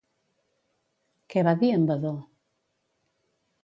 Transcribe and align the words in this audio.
Què 1.35 1.45
va 1.51 1.55
dir 1.61 1.71
en 1.77 1.87
Vadó? 1.93 2.19